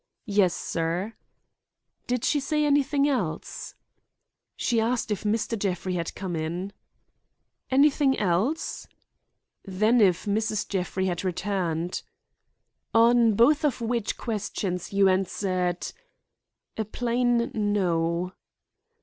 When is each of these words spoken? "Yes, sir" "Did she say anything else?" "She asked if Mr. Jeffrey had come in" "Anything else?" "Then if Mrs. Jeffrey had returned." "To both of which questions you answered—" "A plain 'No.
"Yes, 0.25 0.55
sir" 0.55 1.13
"Did 2.07 2.25
she 2.25 2.39
say 2.39 2.65
anything 2.65 3.07
else?" 3.07 3.75
"She 4.55 4.81
asked 4.81 5.11
if 5.11 5.23
Mr. 5.25 5.55
Jeffrey 5.59 5.93
had 5.93 6.15
come 6.15 6.35
in" 6.35 6.73
"Anything 7.69 8.17
else?" 8.17 8.87
"Then 9.63 10.01
if 10.01 10.25
Mrs. 10.25 10.67
Jeffrey 10.67 11.05
had 11.05 11.23
returned." 11.23 12.01
"To 12.95 13.31
both 13.35 13.63
of 13.63 13.79
which 13.79 14.17
questions 14.17 14.91
you 14.91 15.07
answered—" 15.07 15.93
"A 16.77 16.83
plain 16.85 17.51
'No. 17.53 18.33